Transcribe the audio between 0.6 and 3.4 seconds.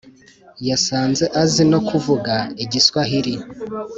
yasanze azi no kuvuga igiswahili